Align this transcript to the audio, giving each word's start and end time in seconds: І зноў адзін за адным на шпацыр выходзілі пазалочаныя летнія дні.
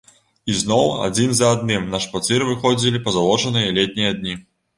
І 0.51 0.53
зноў 0.61 0.87
адзін 1.07 1.35
за 1.39 1.49
адным 1.55 1.85
на 1.91 1.99
шпацыр 2.07 2.47
выходзілі 2.49 3.03
пазалочаныя 3.05 3.77
летнія 3.79 4.11
дні. 4.19 4.35